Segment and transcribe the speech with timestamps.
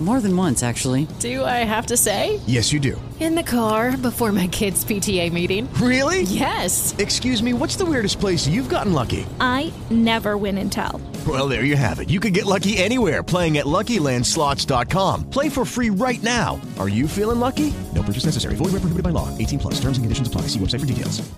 [0.00, 1.08] More than once, actually.
[1.18, 2.38] Do I have to say?
[2.46, 3.00] Yes, you do.
[3.18, 5.68] In the car before my kids' PTA meeting.
[5.74, 6.22] Really?
[6.22, 6.94] Yes.
[6.98, 9.26] Excuse me, what's the weirdest place you've gotten lucky?
[9.40, 11.00] I never win and tell.
[11.26, 12.10] Well, there you have it.
[12.10, 15.30] You can get lucky anywhere playing at LuckyLandSlots.com.
[15.30, 16.60] Play for free right now.
[16.78, 17.74] Are you feeling lucky?
[17.92, 18.54] No purchase necessary.
[18.54, 19.36] Void where prohibited by law.
[19.36, 19.74] 18 plus.
[19.80, 20.42] Terms and conditions apply.
[20.42, 21.28] See website for details.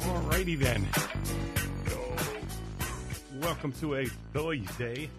[0.00, 0.88] Alrighty then.
[1.86, 2.00] So,
[3.42, 5.10] welcome to a Thursday.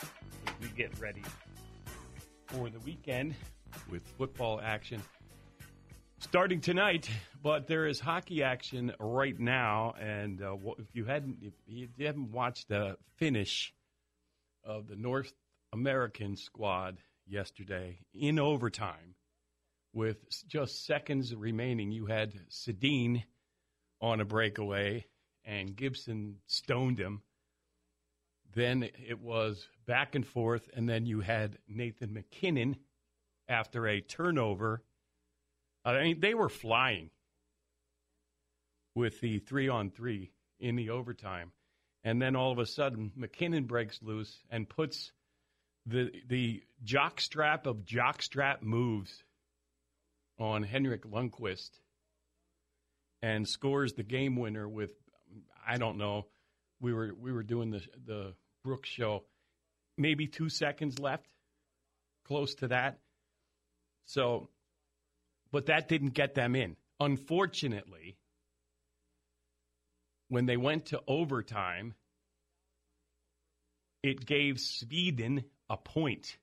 [0.00, 1.22] as We get ready
[2.50, 3.34] for the weekend
[3.90, 5.00] with football action
[6.18, 7.08] starting tonight.
[7.42, 12.32] But there is hockey action right now, and uh, if you hadn't, if you haven't
[12.32, 13.72] watched the finish
[14.64, 15.32] of the North
[15.72, 19.14] American squad yesterday in overtime,
[19.92, 23.22] with just seconds remaining, you had Sedin
[24.00, 25.06] on a breakaway,
[25.44, 27.22] and Gibson stoned him.
[28.54, 32.76] Then it was back and forth, and then you had Nathan MacKinnon
[33.48, 34.82] after a turnover.
[35.84, 37.10] I mean, they were flying
[38.94, 41.52] with the three on three in the overtime.
[42.02, 45.12] And then all of a sudden, MacKinnon breaks loose and puts
[45.86, 49.22] the the jockstrap of jockstrap moves
[50.38, 51.70] on Henrik Lundqvist
[53.22, 54.90] and scores the game winner with
[55.66, 56.26] I don't know.
[56.80, 59.24] We were we were doing the the Brooks show,
[59.96, 61.26] maybe two seconds left,
[62.26, 62.98] close to that.
[64.06, 64.48] So,
[65.52, 66.76] but that didn't get them in.
[66.98, 68.16] Unfortunately,
[70.28, 71.94] when they went to overtime,
[74.02, 76.36] it gave Sweden a point.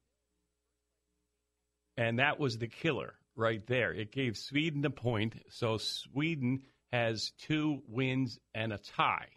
[1.98, 3.92] And that was the killer right there.
[3.92, 5.36] It gave Sweden a point.
[5.50, 9.30] So Sweden has two wins and a tie.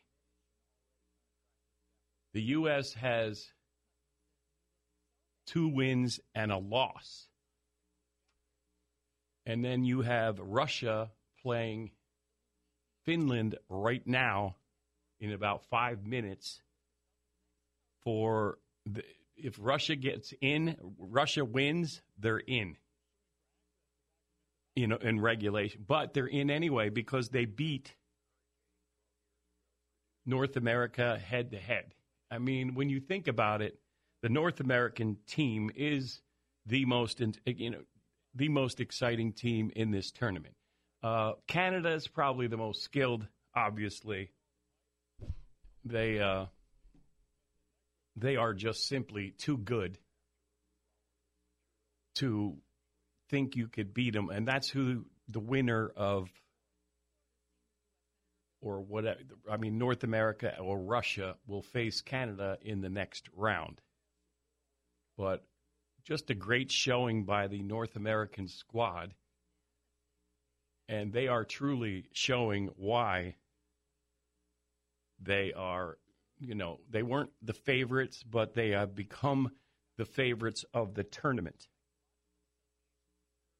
[2.32, 2.94] The U.S.
[2.94, 3.50] has
[5.46, 7.26] two wins and a loss.
[9.46, 11.10] And then you have Russia
[11.42, 11.90] playing
[13.04, 14.56] Finland right now
[15.18, 16.62] in about five minutes
[18.04, 19.02] for the,
[19.36, 22.76] if Russia gets in, Russia wins, they're in.
[24.76, 27.96] You know, in regulation, but they're in anyway because they beat
[30.24, 31.92] North America head to head.
[32.30, 33.78] I mean, when you think about it,
[34.22, 36.20] the North American team is
[36.66, 37.82] the most, you know,
[38.34, 40.54] the most exciting team in this tournament.
[41.02, 44.30] Uh, Canada is probably the most skilled, obviously.
[45.84, 46.46] They uh,
[48.16, 49.98] they are just simply too good
[52.16, 52.58] to
[53.30, 56.28] think you could beat them, and that's who the winner of
[58.60, 59.20] or whatever.
[59.50, 63.80] I mean, North America or Russia will face Canada in the next round.
[65.16, 65.44] But
[66.04, 69.14] just a great showing by the North American squad.
[70.88, 73.36] And they are truly showing why
[75.20, 75.98] they are,
[76.38, 79.52] you know, they weren't the favorites, but they have become
[79.98, 81.68] the favorites of the tournament.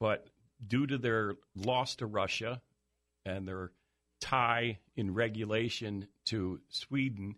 [0.01, 0.27] But
[0.67, 2.63] due to their loss to Russia
[3.25, 3.73] and their
[4.21, 7.37] tie in regulation to Sweden,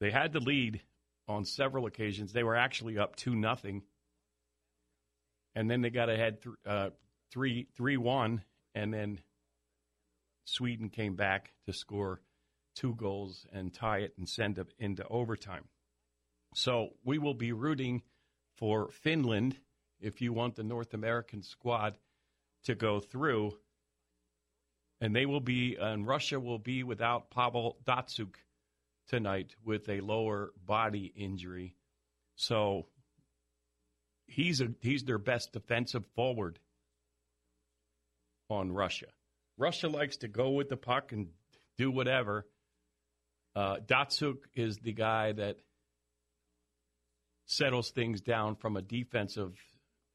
[0.00, 0.80] they had the lead
[1.26, 2.32] on several occasions.
[2.32, 3.82] They were actually up two nothing,
[5.54, 6.90] and then they got ahead th- uh,
[7.32, 8.42] three three one,
[8.74, 9.20] and then
[10.44, 12.20] Sweden came back to score
[12.74, 15.64] two goals and tie it and send it into overtime.
[16.54, 18.02] So we will be rooting
[18.56, 19.56] for Finland
[20.00, 21.98] if you want the North American squad
[22.64, 23.58] to go through.
[25.00, 28.34] And they will be, and Russia will be without Pavel Datsyuk
[29.08, 31.76] tonight with a lower body injury.
[32.36, 32.86] So
[34.26, 36.58] he's a he's their best defensive forward
[38.50, 39.06] on Russia.
[39.56, 41.28] Russia likes to go with the puck and
[41.76, 42.46] do whatever.
[43.56, 45.56] Uh, Datsyuk is the guy that
[47.46, 49.54] settles things down from a defensive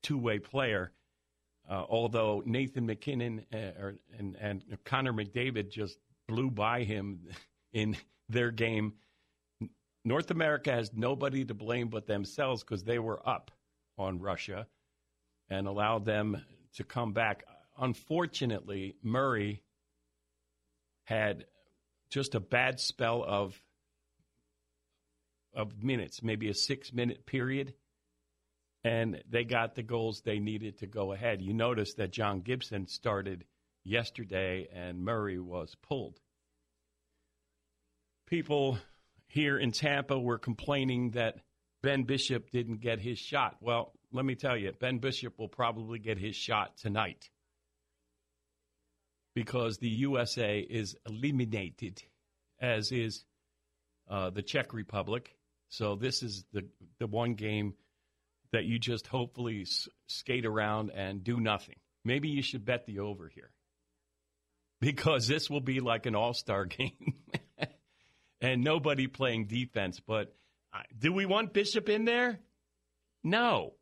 [0.02, 0.92] two way player.
[1.70, 7.28] Uh, although Nathan MacKinnon uh, and, and Connor McDavid just blew by him
[7.74, 7.96] in
[8.30, 8.94] their game.
[10.06, 13.52] North America has nobody to blame but themselves because they were up
[13.98, 14.68] on Russia
[15.50, 16.44] and allowed them
[16.76, 17.44] to come back.
[17.78, 19.62] Unfortunately, Murray
[21.06, 21.46] had
[22.10, 23.62] just a bad spell of
[25.56, 27.76] of minutes, maybe a six minute period,
[28.84, 31.42] and they got the goals they needed to go ahead.
[31.42, 33.46] You notice that John Gibson started
[33.84, 36.20] yesterday, and Murray was pulled.
[38.28, 38.78] People
[39.28, 41.38] here in Tampa were complaining that
[41.82, 43.58] Ben Bishop didn't get his shot.
[43.62, 47.30] Well, let me tell you, Ben Bishop will probably get his shot tonight
[49.34, 52.04] because the USA is eliminated,
[52.60, 53.26] as is
[54.10, 55.36] uh, the Czech Republic.
[55.70, 56.66] So this is the
[57.00, 57.74] the one game
[58.54, 61.76] that you just hopefully s- skate around and do nothing.
[62.06, 63.52] Maybe you should bet the over here
[64.80, 67.16] because this will be like an all star game
[68.42, 70.00] and nobody playing defense.
[70.00, 70.34] But
[70.74, 72.40] uh, do we want Bishop in there?
[73.24, 73.74] No.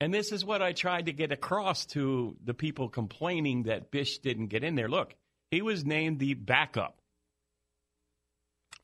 [0.00, 4.18] And this is what I tried to get across to the people complaining that Bish
[4.18, 4.88] didn't get in there.
[4.88, 5.14] Look,
[5.50, 6.98] he was named the backup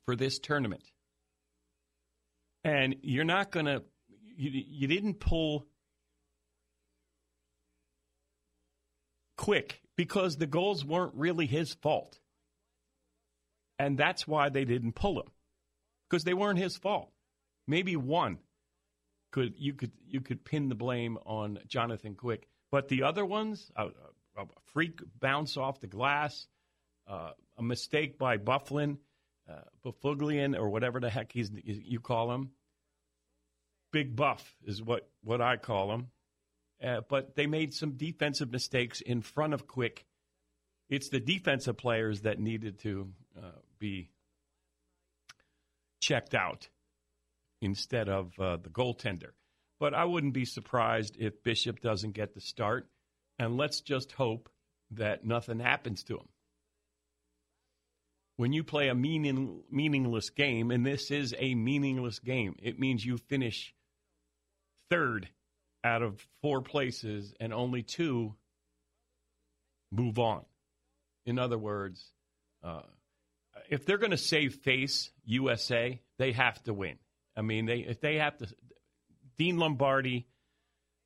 [0.06, 0.82] for this tournament.
[2.64, 3.82] And you're not going to,
[4.36, 5.66] you, you didn't pull
[9.36, 12.18] quick because the goals weren't really his fault.
[13.78, 15.30] And that's why they didn't pull him
[16.08, 17.10] because they weren't his fault.
[17.66, 18.38] Maybe one
[19.32, 23.70] could you could you could pin the blame on Jonathan Quick, but the other ones,
[23.74, 23.86] a,
[24.36, 26.46] a, freak bounce off the glass,
[27.08, 28.98] uh, a mistake by Byfuglien,
[29.48, 32.50] uh, or whatever the heck he's you call him.
[33.94, 36.08] Big Buff is what what I call him.
[36.84, 40.04] Uh, but they made some defensive mistakes in front of Quick.
[40.90, 44.10] It's the defensive players that needed to uh, be
[46.00, 46.68] checked out
[47.62, 49.30] instead of uh, the goaltender.
[49.78, 52.88] But I wouldn't be surprised if Bishop doesn't get the start,
[53.38, 54.48] and let's just hope
[54.90, 56.28] that nothing happens to him.
[58.38, 63.06] When you play a meaning, meaningless game, and this is a meaningless game, it means
[63.06, 63.72] you finish
[64.90, 65.28] third
[65.82, 68.34] out of four places and only two
[69.92, 70.44] move on.
[71.26, 72.12] In other words,
[72.62, 72.82] uh,
[73.68, 76.98] if they're going to save face USA, they have to win.
[77.36, 78.46] I mean, they if they have to,
[79.38, 80.26] Dean Lombardi,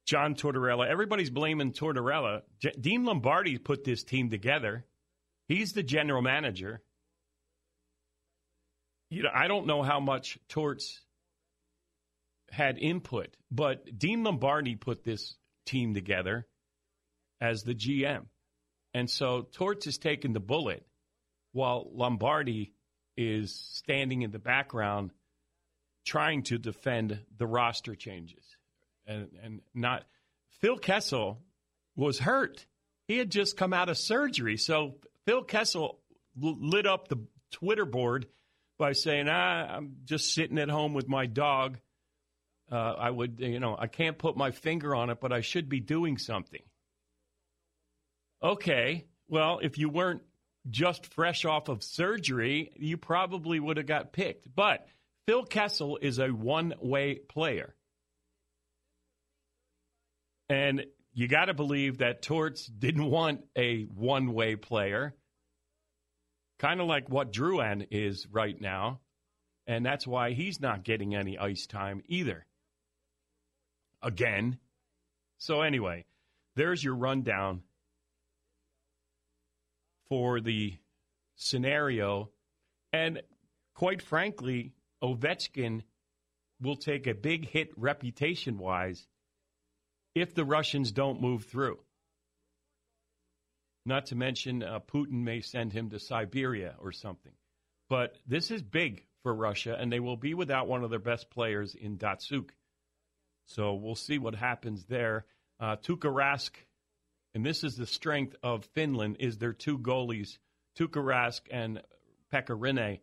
[0.07, 2.43] John Tortorella, everybody's blaming Tortorella.
[2.61, 4.85] J- Dean Lombardi put this team together.
[5.49, 6.83] He's the general manager.
[9.11, 11.01] You know, I don't know how much Torts
[12.51, 15.37] had input, but Dean Lombardi put this
[15.67, 16.47] team together
[17.41, 18.27] as the GM.
[18.95, 20.85] And so Torts is taking the bullet
[21.53, 22.73] while Lombardi
[23.17, 25.11] is standing in the background
[26.07, 28.45] trying to defend the roster changes.
[29.07, 30.05] And, and not
[30.61, 31.43] Phil Kessel
[31.97, 32.65] was hurt.
[33.07, 34.57] He had just come out of surgery.
[34.57, 34.97] So
[35.27, 36.01] Phil Kessel
[36.37, 38.27] lit up the Twitter board
[38.79, 41.79] by saying, ah, I'm just sitting at home with my dog
[42.71, 45.69] uh, I would, you know, I can't put my finger on it, but I should
[45.69, 46.63] be doing something.
[48.43, 50.23] Okay, well, if you weren't
[50.71, 54.55] just fresh off of surgery, you probably would have got picked.
[54.55, 54.87] But
[55.27, 57.75] Phil Kessel is a one way player.
[60.49, 65.15] And you got to believe that Torts didn't want a one way player,
[66.59, 69.01] kind of like what Drouin is right now.
[69.67, 72.47] And that's why he's not getting any ice time either
[74.03, 74.59] again.
[75.39, 76.05] So, anyway,
[76.57, 77.63] there's your rundown
[80.09, 80.75] for the
[81.37, 82.31] scenario.
[82.93, 83.23] And
[83.75, 85.83] quite frankly, Ovechkin
[86.61, 89.07] will take a big hit reputation wise
[90.15, 91.79] if the Russians don't move through.
[93.87, 97.33] Not to mention, uh, Putin may send him to Siberia or something.
[97.89, 101.31] But this is big for Russia, and they will be without one of their best
[101.31, 102.51] players in Datsyuk.
[103.49, 105.25] So we'll see what happens there.
[105.59, 106.51] Uh, Tuukka Rask,
[107.35, 110.37] and this is the strength of Finland, is their two goalies,
[110.79, 111.83] Tuukka Rask and
[112.33, 113.01] Pekka Rinne.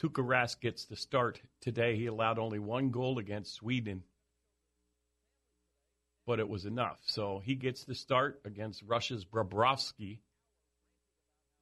[0.00, 1.96] Tuukka Rask gets the start today.
[1.96, 4.04] He allowed only one goal against Sweden,
[6.26, 6.98] but it was enough.
[7.02, 10.20] So he gets the start against Russia's Bobrovsky,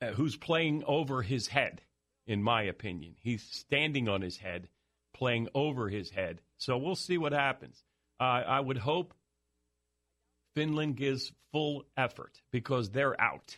[0.00, 1.82] uh, who's playing over his head,
[2.24, 3.16] in my opinion.
[3.20, 4.68] He's standing on his head
[5.12, 6.40] playing over his head.
[6.62, 7.82] So we'll see what happens.
[8.20, 9.14] Uh, I would hope
[10.54, 13.56] Finland gives full effort because they're out.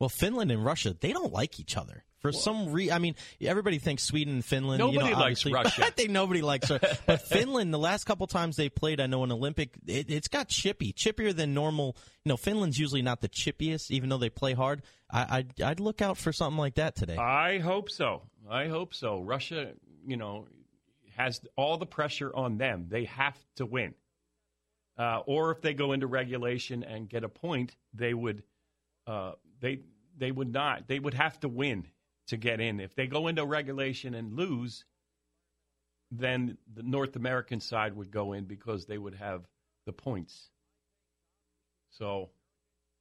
[0.00, 2.04] Well, Finland and Russia, they don't like each other.
[2.18, 4.80] For well, some reason, I mean, everybody thinks Sweden and Finland.
[4.80, 5.84] Nobody you know, likes Russia.
[5.86, 6.80] I think nobody likes her.
[7.06, 10.48] But Finland, the last couple times they played, I know an Olympic, it, has got
[10.48, 11.96] chippy, chippier than normal.
[12.24, 14.82] You know, Finland's usually not the chippiest, even though they play hard.
[15.08, 17.16] I, I'd, I'd look out for something like that today.
[17.16, 18.22] I hope so.
[18.50, 19.20] I hope so.
[19.20, 19.70] Russia,
[20.04, 20.48] you know,
[21.18, 22.86] has all the pressure on them.
[22.88, 23.94] They have to win.
[24.96, 28.42] Uh, or if they go into regulation and get a point, they would
[29.06, 29.80] uh, they
[30.16, 30.88] they would not.
[30.88, 31.86] They would have to win
[32.28, 32.80] to get in.
[32.80, 34.84] If they go into regulation and lose,
[36.10, 39.46] then the North American side would go in because they would have
[39.86, 40.50] the points.
[41.90, 42.30] So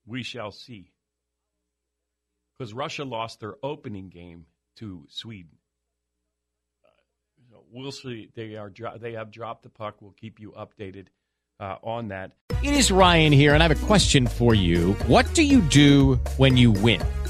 [0.05, 0.91] we shall see.
[2.57, 4.45] Because Russia lost their opening game
[4.77, 5.57] to Sweden.
[7.71, 8.29] We'll see.
[8.33, 10.01] They are they have dropped the puck.
[10.01, 11.07] We'll keep you updated
[11.59, 12.31] uh, on that.
[12.63, 14.93] It is Ryan here, and I have a question for you.
[15.05, 17.01] What do you do when you win?